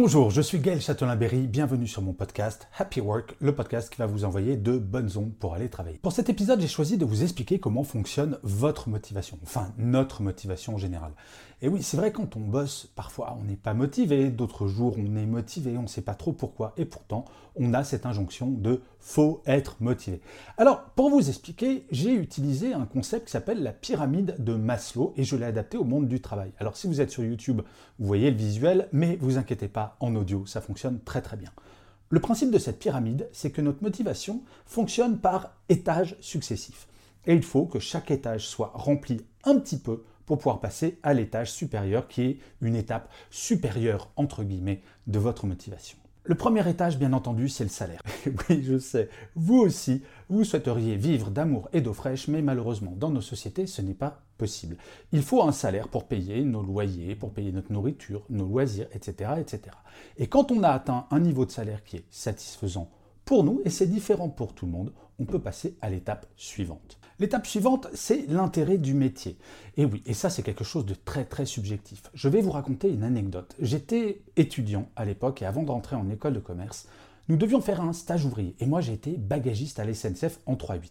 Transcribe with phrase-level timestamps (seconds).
[0.00, 4.06] Bonjour, je suis Gaël Châtelain-Berry, bienvenue sur mon podcast Happy Work, le podcast qui va
[4.06, 5.98] vous envoyer de bonnes ondes pour aller travailler.
[5.98, 10.78] Pour cet épisode, j'ai choisi de vous expliquer comment fonctionne votre motivation, enfin notre motivation
[10.78, 11.14] générale.
[11.60, 15.16] Et oui, c'est vrai, quand on bosse, parfois on n'est pas motivé, d'autres jours on
[15.16, 17.24] est motivé, on ne sait pas trop pourquoi, et pourtant
[17.56, 20.20] on a cette injonction de faut être motivé.
[20.56, 25.24] Alors, pour vous expliquer, j'ai utilisé un concept qui s'appelle la pyramide de Maslow, et
[25.24, 26.52] je l'ai adapté au monde du travail.
[26.60, 27.62] Alors, si vous êtes sur YouTube,
[27.98, 31.50] vous voyez le visuel, mais vous inquiétez pas, en audio, ça fonctionne très très bien.
[32.10, 36.86] Le principe de cette pyramide, c'est que notre motivation fonctionne par étages successifs.
[37.26, 41.14] Et il faut que chaque étage soit rempli un petit peu pour pouvoir passer à
[41.14, 45.96] l'étage supérieur qui est une étape supérieure entre guillemets de votre motivation.
[46.24, 48.02] Le premier étage, bien entendu, c'est le salaire.
[48.26, 53.08] oui, je sais, vous aussi, vous souhaiteriez vivre d'amour et d'eau fraîche, mais malheureusement, dans
[53.08, 54.76] nos sociétés, ce n'est pas possible.
[55.12, 59.30] Il faut un salaire pour payer nos loyers, pour payer notre nourriture, nos loisirs, etc.,
[59.40, 59.74] etc.
[60.18, 62.90] Et quand on a atteint un niveau de salaire qui est satisfaisant
[63.28, 66.98] pour nous, et c'est différent pour tout le monde, on peut passer à l'étape suivante.
[67.18, 69.36] L'étape suivante, c'est l'intérêt du métier.
[69.76, 72.04] Et oui, et ça c'est quelque chose de très très subjectif.
[72.14, 73.54] Je vais vous raconter une anecdote.
[73.60, 76.88] J'étais étudiant à l'époque et avant d'entrer en école de commerce,
[77.28, 78.56] nous devions faire un stage ouvrier.
[78.60, 80.88] Et moi, j'ai été bagagiste à l'SNCF en 3-8.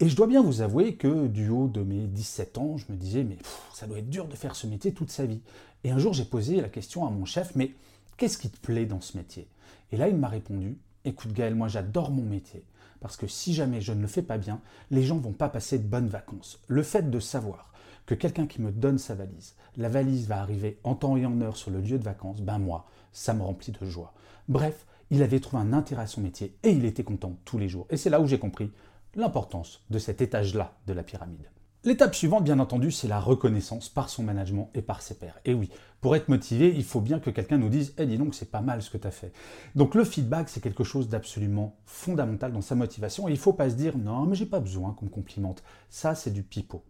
[0.00, 2.96] Et je dois bien vous avouer que du haut de mes 17 ans, je me
[2.96, 3.38] disais, mais
[3.72, 5.42] ça doit être dur de faire ce métier toute sa vie.
[5.84, 7.72] Et un jour, j'ai posé la question à mon chef, mais
[8.16, 9.46] qu'est-ce qui te plaît dans ce métier?
[9.92, 12.64] Et là, il m'a répondu, écoute Gaël, moi j'adore mon métier.
[13.00, 14.60] Parce que si jamais je ne le fais pas bien,
[14.90, 16.60] les gens vont pas passer de bonnes vacances.
[16.66, 17.72] Le fait de savoir
[18.06, 21.40] que quelqu'un qui me donne sa valise, la valise va arriver en temps et en
[21.40, 24.14] heure sur le lieu de vacances, ben moi, ça me remplit de joie.
[24.48, 27.68] Bref, il avait trouvé un intérêt à son métier et il était content tous les
[27.68, 27.86] jours.
[27.90, 28.72] Et c'est là où j'ai compris
[29.14, 31.48] l'importance de cet étage-là de la pyramide.
[31.84, 35.38] L'étape suivante, bien entendu, c'est la reconnaissance par son management et par ses pairs.
[35.44, 38.34] Et oui, pour être motivé, il faut bien que quelqu'un nous dise Eh, dis donc,
[38.34, 39.32] c'est pas mal ce que tu fait.
[39.76, 43.28] Donc le feedback, c'est quelque chose d'absolument fondamental dans sa motivation.
[43.28, 45.62] Il ne faut pas se dire Non, mais j'ai pas besoin qu'on me complimente.
[45.88, 46.82] Ça, c'est du pipeau.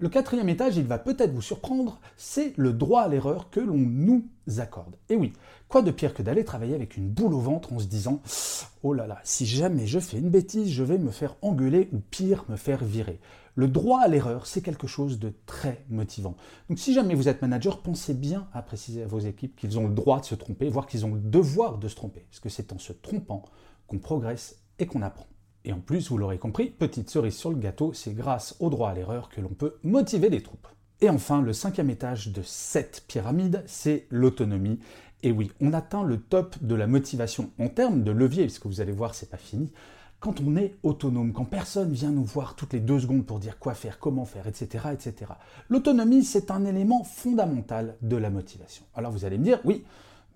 [0.00, 3.78] Le quatrième étage, il va peut-être vous surprendre, c'est le droit à l'erreur que l'on
[3.78, 4.24] nous
[4.58, 4.94] accorde.
[5.08, 5.32] Et oui,
[5.66, 8.22] quoi de pire que d'aller travailler avec une boule au ventre en se disant
[8.84, 11.98] Oh là là, si jamais je fais une bêtise, je vais me faire engueuler ou
[11.98, 13.18] pire, me faire virer.
[13.58, 16.36] Le droit à l'erreur, c'est quelque chose de très motivant.
[16.68, 19.88] Donc si jamais vous êtes manager, pensez bien à préciser à vos équipes qu'ils ont
[19.88, 22.24] le droit de se tromper, voire qu'ils ont le devoir de se tromper.
[22.30, 23.42] Parce que c'est en se trompant
[23.88, 25.26] qu'on progresse et qu'on apprend.
[25.64, 28.90] Et en plus, vous l'aurez compris, petite cerise sur le gâteau, c'est grâce au droit
[28.90, 30.68] à l'erreur que l'on peut motiver les troupes.
[31.00, 34.78] Et enfin, le cinquième étage de cette pyramide, c'est l'autonomie.
[35.24, 38.80] Et oui, on atteint le top de la motivation en termes de levier, puisque vous
[38.80, 39.72] allez voir, c'est pas fini.
[40.20, 43.58] Quand on est autonome, quand personne vient nous voir toutes les deux secondes pour dire
[43.58, 45.32] quoi faire, comment faire, etc., etc.
[45.68, 48.84] L'autonomie, c'est un élément fondamental de la motivation.
[48.96, 49.84] Alors vous allez me dire, oui,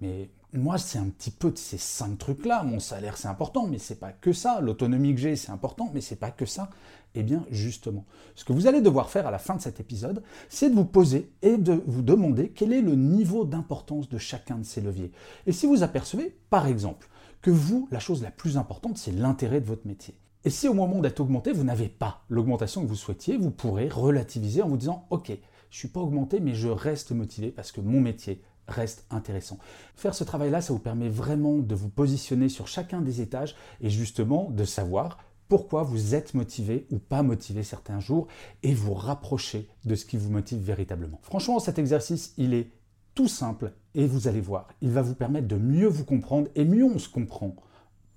[0.00, 2.62] mais moi, c'est un petit peu de ces cinq trucs-là.
[2.62, 4.60] Mon salaire, c'est important, mais c'est pas que ça.
[4.60, 6.68] L'autonomie que j'ai, c'est important, mais c'est pas que ça.
[7.14, 8.04] Eh bien, justement,
[8.34, 10.84] ce que vous allez devoir faire à la fin de cet épisode, c'est de vous
[10.84, 15.10] poser et de vous demander quel est le niveau d'importance de chacun de ces leviers.
[15.46, 17.08] Et si vous apercevez, par exemple,
[17.42, 20.14] que vous, la chose la plus importante, c'est l'intérêt de votre métier.
[20.44, 23.88] Et si au moment d'être augmenté, vous n'avez pas l'augmentation que vous souhaitiez, vous pourrez
[23.88, 25.38] relativiser en vous disant, OK, je ne
[25.70, 29.58] suis pas augmenté, mais je reste motivé parce que mon métier reste intéressant.
[29.96, 33.90] Faire ce travail-là, ça vous permet vraiment de vous positionner sur chacun des étages et
[33.90, 38.26] justement de savoir pourquoi vous êtes motivé ou pas motivé certains jours
[38.62, 41.20] et vous rapprocher de ce qui vous motive véritablement.
[41.22, 42.70] Franchement, cet exercice, il est
[43.14, 46.64] tout simple et vous allez voir, il va vous permettre de mieux vous comprendre et
[46.64, 47.54] mieux on se comprend,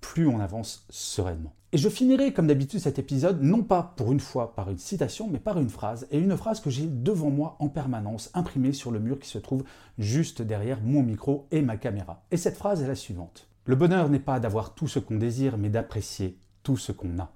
[0.02, 1.54] plus on avance sereinement.
[1.72, 5.28] Et je finirai comme d'habitude cet épisode non pas pour une fois par une citation,
[5.30, 8.92] mais par une phrase, et une phrase que j'ai devant moi en permanence, imprimée sur
[8.92, 9.66] le mur qui se trouve
[9.98, 12.24] juste derrière mon micro et ma caméra.
[12.32, 13.50] Et cette phrase est la suivante.
[13.66, 17.35] Le bonheur n'est pas d'avoir tout ce qu'on désire, mais d'apprécier tout ce qu'on a.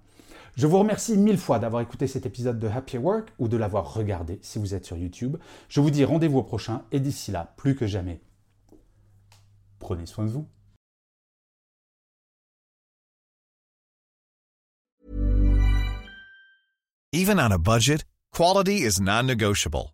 [0.56, 3.94] Je vous remercie mille fois d'avoir écouté cet épisode de Happy Work ou de l'avoir
[3.94, 5.38] regardé si vous êtes sur YouTube.
[5.70, 8.22] Je vous dis rendez-vous au prochain et d'ici là, plus que jamais,
[9.80, 10.48] prenez soin de vous.
[17.12, 19.94] Even on a budget, quality is non-negotiable.